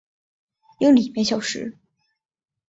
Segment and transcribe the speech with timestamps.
[0.79, 1.77] 英里每小时。